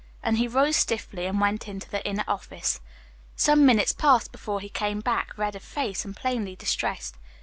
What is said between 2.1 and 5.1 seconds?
office. Some minutes passed before he came